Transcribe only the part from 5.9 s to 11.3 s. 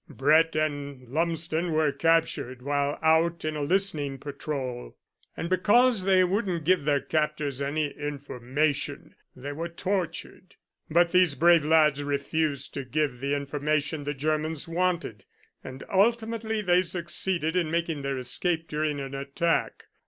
they wouldn't give their captors any information they were tortured. But